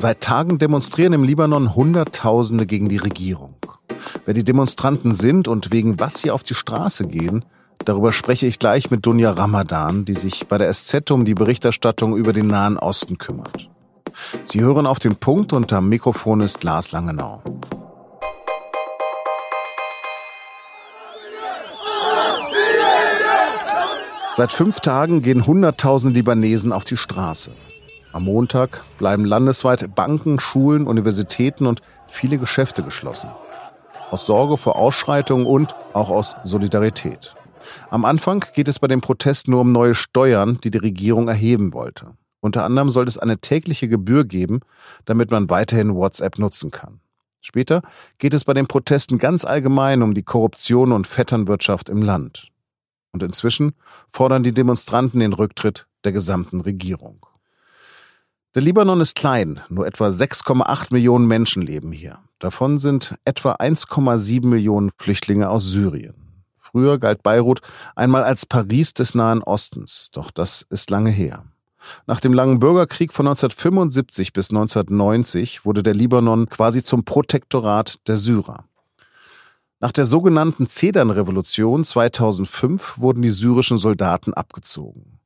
[0.00, 3.56] Seit Tagen demonstrieren im Libanon Hunderttausende gegen die Regierung.
[4.24, 7.44] Wer die Demonstranten sind und wegen was sie auf die Straße gehen,
[7.84, 12.16] darüber spreche ich gleich mit Dunja Ramadan, die sich bei der SZ um die Berichterstattung
[12.16, 13.68] über den Nahen Osten kümmert.
[14.46, 17.42] Sie hören auf den Punkt und am Mikrofon ist Lars Langenau.
[24.32, 27.50] Seit fünf Tagen gehen Hunderttausende Libanesen auf die Straße.
[28.12, 33.30] Am Montag bleiben landesweit Banken, Schulen, Universitäten und viele Geschäfte geschlossen.
[34.10, 37.36] Aus Sorge vor Ausschreitungen und auch aus Solidarität.
[37.88, 41.72] Am Anfang geht es bei dem Protest nur um neue Steuern, die die Regierung erheben
[41.72, 42.16] wollte.
[42.40, 44.60] Unter anderem soll es eine tägliche Gebühr geben,
[45.04, 47.00] damit man weiterhin WhatsApp nutzen kann.
[47.42, 47.82] Später
[48.18, 52.48] geht es bei den Protesten ganz allgemein um die Korruption und Vetternwirtschaft im Land.
[53.12, 53.72] Und inzwischen
[54.12, 57.26] fordern die Demonstranten den Rücktritt der gesamten Regierung.
[58.56, 62.18] Der Libanon ist klein, nur etwa 6,8 Millionen Menschen leben hier.
[62.40, 66.14] Davon sind etwa 1,7 Millionen Flüchtlinge aus Syrien.
[66.58, 67.60] Früher galt Beirut
[67.94, 71.44] einmal als Paris des Nahen Ostens, doch das ist lange her.
[72.08, 78.16] Nach dem langen Bürgerkrieg von 1975 bis 1990 wurde der Libanon quasi zum Protektorat der
[78.16, 78.64] Syrer.
[79.78, 85.19] Nach der sogenannten Zedernrevolution 2005 wurden die syrischen Soldaten abgezogen.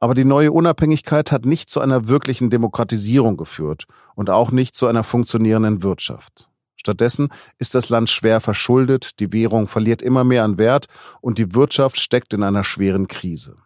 [0.00, 4.86] Aber die neue Unabhängigkeit hat nicht zu einer wirklichen Demokratisierung geführt und auch nicht zu
[4.86, 6.48] einer funktionierenden Wirtschaft.
[6.76, 10.86] Stattdessen ist das Land schwer verschuldet, die Währung verliert immer mehr an Wert
[11.20, 13.56] und die Wirtschaft steckt in einer schweren Krise.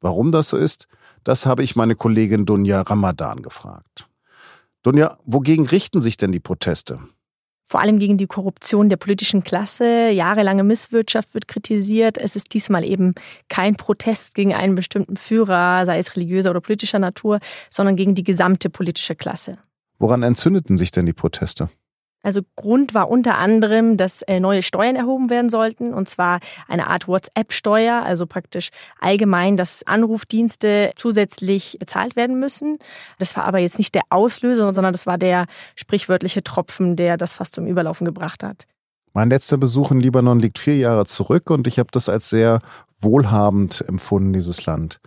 [0.00, 0.88] Warum das so ist,
[1.22, 4.08] das habe ich meine Kollegin Dunja Ramadan gefragt.
[4.82, 6.98] Dunja, wogegen richten sich denn die Proteste?
[7.64, 10.10] Vor allem gegen die Korruption der politischen Klasse.
[10.10, 12.18] Jahrelange Misswirtschaft wird kritisiert.
[12.18, 13.14] Es ist diesmal eben
[13.48, 18.24] kein Protest gegen einen bestimmten Führer, sei es religiöser oder politischer Natur, sondern gegen die
[18.24, 19.58] gesamte politische Klasse.
[19.98, 21.70] Woran entzündeten sich denn die Proteste?
[22.24, 26.88] Also Grund war unter anderem, dass äh, neue Steuern erhoben werden sollten, und zwar eine
[26.88, 32.78] Art WhatsApp-Steuer, also praktisch allgemein, dass Anrufdienste zusätzlich bezahlt werden müssen.
[33.18, 37.34] Das war aber jetzt nicht der Auslöser, sondern das war der sprichwörtliche Tropfen, der das
[37.34, 38.66] fast zum Überlaufen gebracht hat.
[39.12, 42.58] Mein letzter Besuch in Libanon liegt vier Jahre zurück und ich habe das als sehr
[43.00, 44.98] wohlhabend empfunden, dieses Land.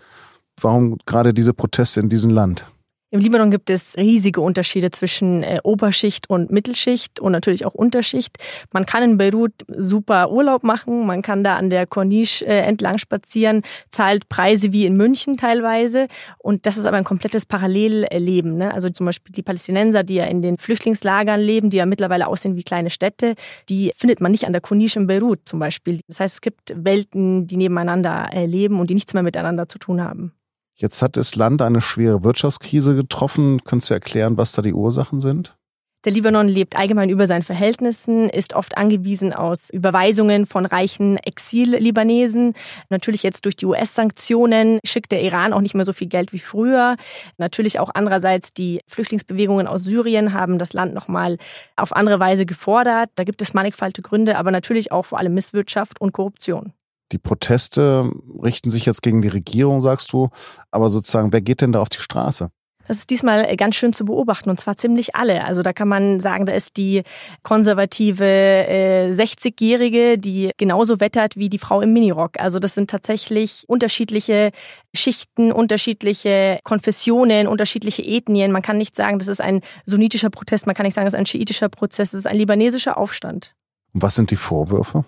[0.61, 2.67] Warum gerade diese Proteste in diesem Land?
[3.09, 8.35] Im Libanon gibt es riesige Unterschiede zwischen äh, Oberschicht und Mittelschicht und natürlich auch Unterschicht.
[8.73, 12.97] Man kann in Beirut super Urlaub machen, man kann da an der Corniche äh, entlang
[12.97, 16.07] spazieren, zahlt Preise wie in München teilweise
[16.37, 18.57] und das ist aber ein komplettes Parallelleben.
[18.57, 18.73] Ne?
[18.73, 22.57] Also zum Beispiel die Palästinenser, die ja in den Flüchtlingslagern leben, die ja mittlerweile aussehen
[22.57, 23.35] wie kleine Städte,
[23.69, 26.01] die findet man nicht an der Corniche in Beirut zum Beispiel.
[26.09, 29.79] Das heißt, es gibt Welten, die nebeneinander äh, leben und die nichts mehr miteinander zu
[29.79, 30.33] tun haben.
[30.79, 33.63] Jetzt hat das Land eine schwere Wirtschaftskrise getroffen.
[33.63, 35.57] Könntest du erklären, was da die Ursachen sind?
[36.05, 42.53] Der Libanon lebt allgemein über seinen Verhältnissen, ist oft angewiesen aus Überweisungen von reichen Exil-Libanesen.
[42.89, 46.39] Natürlich jetzt durch die US-Sanktionen schickt der Iran auch nicht mehr so viel Geld wie
[46.39, 46.95] früher.
[47.39, 51.39] Natürlich auch andererseits die Flüchtlingsbewegungen aus Syrien haben das Land nochmal
[51.75, 53.09] auf andere Weise gefordert.
[53.15, 56.73] Da gibt es mannigfaltige Gründe, aber natürlich auch vor allem Misswirtschaft und Korruption.
[57.11, 60.29] Die Proteste richten sich jetzt gegen die Regierung, sagst du.
[60.71, 62.49] Aber sozusagen, wer geht denn da auf die Straße?
[62.87, 65.43] Das ist diesmal ganz schön zu beobachten und zwar ziemlich alle.
[65.43, 67.03] Also da kann man sagen, da ist die
[67.43, 72.39] konservative äh, 60-Jährige, die genauso wettert wie die Frau im Minirock.
[72.39, 74.51] Also das sind tatsächlich unterschiedliche
[74.95, 78.51] Schichten, unterschiedliche Konfessionen, unterschiedliche Ethnien.
[78.51, 81.19] Man kann nicht sagen, das ist ein sunnitischer Protest, man kann nicht sagen, das ist
[81.19, 83.53] ein schiitischer Prozess, das ist ein libanesischer Aufstand.
[83.93, 85.05] Und was sind die Vorwürfe?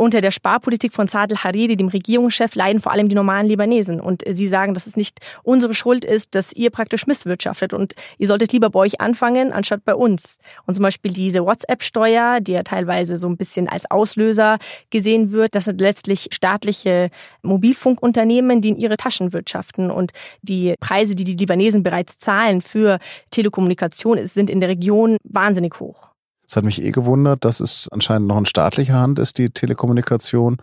[0.00, 4.00] Unter der Sparpolitik von Saad al-Hariri, dem Regierungschef, leiden vor allem die normalen Libanesen.
[4.00, 7.74] Und sie sagen, dass es nicht unsere Schuld ist, dass ihr praktisch misswirtschaftet.
[7.74, 10.38] Und ihr solltet lieber bei euch anfangen, anstatt bei uns.
[10.64, 14.56] Und zum Beispiel diese WhatsApp-Steuer, die ja teilweise so ein bisschen als Auslöser
[14.88, 17.10] gesehen wird, das sind letztlich staatliche
[17.42, 19.90] Mobilfunkunternehmen, die in ihre Taschen wirtschaften.
[19.90, 25.78] Und die Preise, die die Libanesen bereits zahlen für Telekommunikation, sind in der Region wahnsinnig
[25.78, 26.09] hoch.
[26.50, 30.56] Es hat mich eh gewundert, dass es anscheinend noch in staatlicher Hand ist, die Telekommunikation.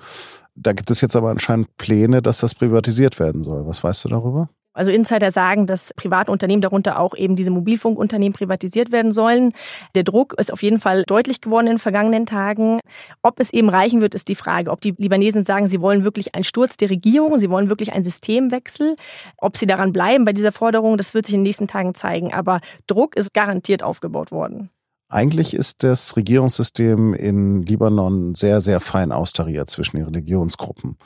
[0.53, 3.65] Da gibt es jetzt aber anscheinend Pläne, dass das privatisiert werden soll.
[3.65, 4.49] Was weißt du darüber?
[4.73, 9.53] Also Insider sagen, dass private Unternehmen, darunter auch eben diese Mobilfunkunternehmen, privatisiert werden sollen.
[9.95, 12.81] Der Druck ist auf jeden Fall deutlich geworden in den vergangenen Tagen.
[13.23, 14.71] Ob es eben reichen wird, ist die Frage.
[14.71, 18.03] Ob die Libanesen sagen, sie wollen wirklich einen Sturz der Regierung, sie wollen wirklich einen
[18.03, 18.97] Systemwechsel.
[19.37, 22.33] Ob sie daran bleiben bei dieser Forderung, das wird sich in den nächsten Tagen zeigen.
[22.33, 24.69] Aber Druck ist garantiert aufgebaut worden.
[25.09, 30.97] Eigentlich ist das Regierungssystem in Libanon sehr, sehr fein austariert zwischen den Religionsgruppen.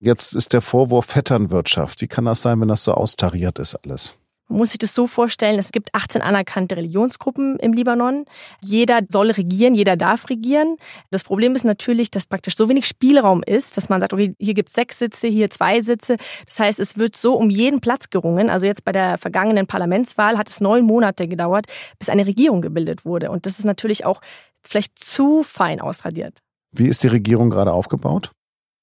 [0.00, 2.00] Jetzt ist der Vorwurf Vetternwirtschaft.
[2.00, 4.16] Wie kann das sein, wenn das so austariert ist alles?
[4.54, 8.24] Muss sich das so vorstellen, es gibt 18 anerkannte Religionsgruppen im Libanon.
[8.60, 10.76] Jeder soll regieren, jeder darf regieren.
[11.10, 14.54] Das Problem ist natürlich, dass praktisch so wenig Spielraum ist, dass man sagt, okay, hier
[14.54, 16.18] gibt es sechs Sitze, hier zwei Sitze.
[16.46, 18.48] Das heißt, es wird so um jeden Platz gerungen.
[18.48, 21.66] Also jetzt bei der vergangenen Parlamentswahl hat es neun Monate gedauert,
[21.98, 23.32] bis eine Regierung gebildet wurde.
[23.32, 24.20] Und das ist natürlich auch
[24.62, 26.38] vielleicht zu fein ausradiert.
[26.70, 28.30] Wie ist die Regierung gerade aufgebaut?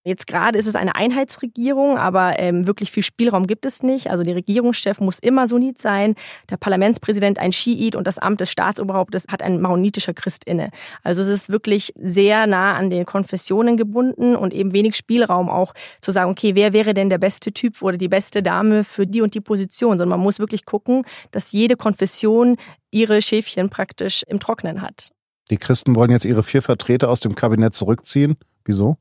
[0.03, 4.09] Jetzt gerade ist es eine Einheitsregierung, aber ähm, wirklich viel Spielraum gibt es nicht.
[4.09, 6.15] Also der Regierungschef muss immer Sunnit sein,
[6.49, 10.71] der Parlamentspräsident ein Schiit und das Amt des Staatsoberhauptes hat ein maonitischer Christ inne.
[11.03, 15.73] Also es ist wirklich sehr nah an den Konfessionen gebunden und eben wenig Spielraum auch
[16.01, 19.21] zu sagen, okay, wer wäre denn der beste Typ oder die beste Dame für die
[19.21, 22.57] und die Position, sondern man muss wirklich gucken, dass jede Konfession
[22.89, 25.11] ihre Schäfchen praktisch im Trocknen hat.
[25.51, 28.37] Die Christen wollen jetzt ihre vier Vertreter aus dem Kabinett zurückziehen.
[28.65, 28.97] Wieso?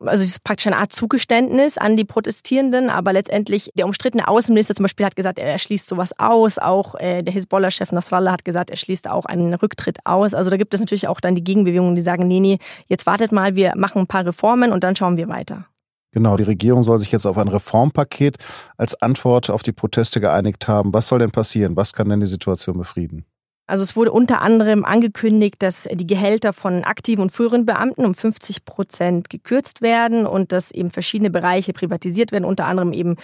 [0.00, 4.74] Also es ist praktisch eine Art Zugeständnis an die Protestierenden, aber letztendlich der umstrittene Außenminister
[4.74, 6.58] zum Beispiel hat gesagt, er schließt sowas aus.
[6.58, 10.34] Auch äh, der Hisbollah-Chef Nasrallah hat gesagt, er schließt auch einen Rücktritt aus.
[10.34, 12.58] Also da gibt es natürlich auch dann die Gegenbewegungen, die sagen, nee, nee,
[12.88, 15.66] jetzt wartet mal, wir machen ein paar Reformen und dann schauen wir weiter.
[16.12, 18.36] Genau, die Regierung soll sich jetzt auf ein Reformpaket
[18.76, 20.92] als Antwort auf die Proteste geeinigt haben.
[20.92, 21.76] Was soll denn passieren?
[21.76, 23.26] Was kann denn die Situation befrieden?
[23.70, 28.14] Also es wurde unter anderem angekündigt, dass die Gehälter von aktiven und früheren Beamten um
[28.14, 33.14] 50 Prozent gekürzt werden und dass eben verschiedene Bereiche privatisiert werden, unter anderem eben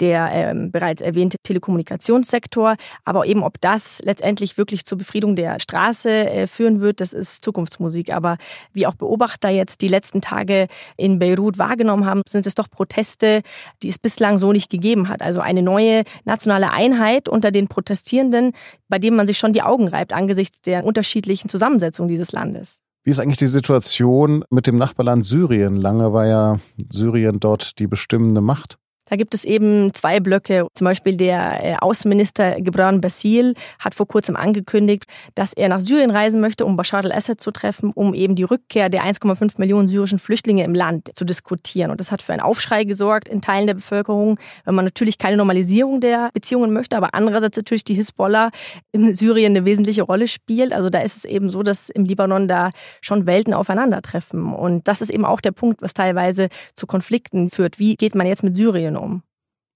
[0.00, 2.76] der ähm, bereits erwähnte Telekommunikationssektor.
[3.04, 7.44] Aber eben, ob das letztendlich wirklich zur Befriedung der Straße äh, führen wird, das ist
[7.44, 8.12] Zukunftsmusik.
[8.12, 8.36] Aber
[8.72, 13.42] wie auch Beobachter jetzt die letzten Tage in Beirut wahrgenommen haben, sind es doch Proteste,
[13.82, 15.22] die es bislang so nicht gegeben hat.
[15.22, 18.52] Also eine neue nationale Einheit unter den Protestierenden,
[18.88, 22.78] bei dem man sich schon die Augen reibt angesichts der unterschiedlichen Zusammensetzung dieses Landes.
[23.04, 25.76] Wie ist eigentlich die Situation mit dem Nachbarland Syrien?
[25.76, 26.58] Lange war ja
[26.90, 28.78] Syrien dort die bestimmende Macht.
[29.08, 30.66] Da gibt es eben zwei Blöcke.
[30.74, 35.04] Zum Beispiel der äh, Außenminister Gebran Basil hat vor kurzem angekündigt,
[35.34, 38.88] dass er nach Syrien reisen möchte, um Bashar al-Assad zu treffen, um eben die Rückkehr
[38.88, 41.92] der 1,5 Millionen syrischen Flüchtlinge im Land zu diskutieren.
[41.92, 45.36] Und das hat für einen Aufschrei gesorgt in Teilen der Bevölkerung, weil man natürlich keine
[45.36, 48.50] Normalisierung der Beziehungen möchte, aber andererseits natürlich die Hisbollah
[48.90, 50.72] in Syrien eine wesentliche Rolle spielt.
[50.72, 52.70] Also da ist es eben so, dass im Libanon da
[53.00, 54.52] schon Welten aufeinandertreffen.
[54.52, 57.78] Und das ist eben auch der Punkt, was teilweise zu Konflikten führt.
[57.78, 59.22] Wie geht man jetzt mit Syrien um.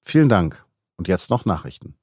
[0.02, 0.64] Vielen Dank.
[0.96, 1.94] Und jetzt noch Nachrichten.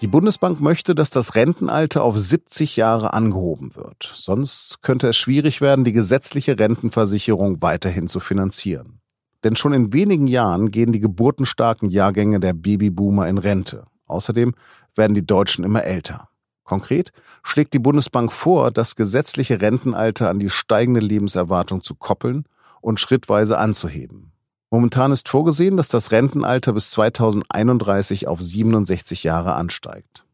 [0.00, 4.10] Die Bundesbank möchte, dass das Rentenalter auf 70 Jahre angehoben wird.
[4.14, 9.00] Sonst könnte es schwierig werden, die gesetzliche Rentenversicherung weiterhin zu finanzieren.
[9.44, 13.84] Denn schon in wenigen Jahren gehen die geburtenstarken Jahrgänge der Babyboomer in Rente.
[14.06, 14.54] Außerdem
[14.96, 16.28] werden die Deutschen immer älter.
[16.64, 17.12] Konkret
[17.42, 22.44] schlägt die Bundesbank vor, das gesetzliche Rentenalter an die steigende Lebenserwartung zu koppeln
[22.80, 24.32] und schrittweise anzuheben.
[24.70, 30.24] Momentan ist vorgesehen, dass das Rentenalter bis 2031 auf 67 Jahre ansteigt.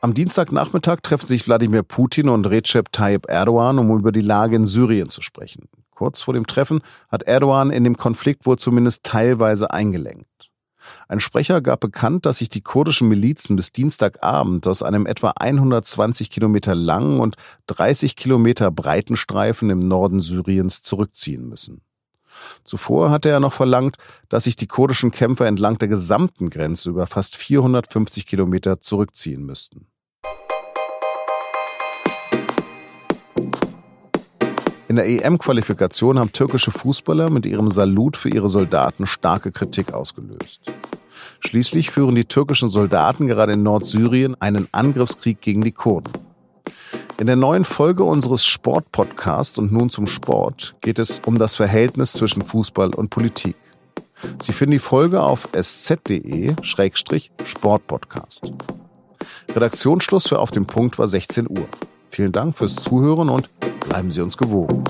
[0.00, 4.66] Am Dienstagnachmittag treffen sich Wladimir Putin und Recep Tayyip Erdogan, um über die Lage in
[4.66, 5.68] Syrien zu sprechen.
[5.90, 10.27] Kurz vor dem Treffen hat Erdogan in dem Konflikt wohl zumindest teilweise eingelenkt.
[11.08, 16.30] Ein Sprecher gab bekannt, dass sich die kurdischen Milizen bis Dienstagabend aus einem etwa 120
[16.30, 17.36] Kilometer langen und
[17.66, 21.82] 30 Kilometer breiten Streifen im Norden Syriens zurückziehen müssen.
[22.64, 23.96] Zuvor hatte er noch verlangt,
[24.28, 29.86] dass sich die kurdischen Kämpfer entlang der gesamten Grenze über fast 450 Kilometer zurückziehen müssten.
[34.88, 40.62] In der EM-Qualifikation haben türkische Fußballer mit ihrem Salut für ihre Soldaten starke Kritik ausgelöst.
[41.40, 46.10] Schließlich führen die türkischen Soldaten gerade in Nordsyrien einen Angriffskrieg gegen die Kurden.
[47.20, 52.14] In der neuen Folge unseres Sportpodcasts und nun zum Sport geht es um das Verhältnis
[52.14, 53.56] zwischen Fußball und Politik.
[54.40, 58.52] Sie finden die Folge auf sz.de-sportpodcast.
[59.54, 61.68] Redaktionsschluss für Auf dem Punkt war 16 Uhr.
[62.10, 63.48] Vielen Dank fürs Zuhören und
[63.80, 64.84] bleiben Sie uns gewogen.